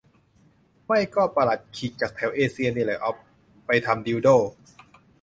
[0.85, 2.99] ไม่ก็ปลัดขิก จากแถวเอเชียนี่แหละ
[3.65, 4.35] ไปทำดิลโด้